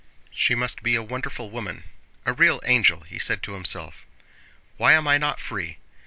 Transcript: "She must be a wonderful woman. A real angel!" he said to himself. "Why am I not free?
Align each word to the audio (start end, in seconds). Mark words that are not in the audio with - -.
"She 0.33 0.55
must 0.55 0.81
be 0.81 0.95
a 0.95 1.03
wonderful 1.03 1.51
woman. 1.51 1.83
A 2.25 2.33
real 2.33 2.59
angel!" 2.65 3.01
he 3.01 3.19
said 3.19 3.43
to 3.43 3.53
himself. 3.53 4.03
"Why 4.77 4.93
am 4.93 5.07
I 5.07 5.19
not 5.19 5.39
free? 5.39 5.77